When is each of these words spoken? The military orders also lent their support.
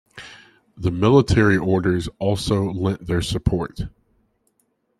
The 0.75 0.89
military 0.89 1.57
orders 1.59 2.09
also 2.17 2.71
lent 2.71 3.05
their 3.05 3.21
support. 3.21 3.81